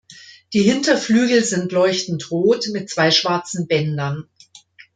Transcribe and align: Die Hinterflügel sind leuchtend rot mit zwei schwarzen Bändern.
Die 0.53 0.63
Hinterflügel 0.63 1.43
sind 1.43 1.71
leuchtend 1.71 2.31
rot 2.31 2.65
mit 2.73 2.89
zwei 2.89 3.11
schwarzen 3.11 3.67
Bändern. 3.67 4.27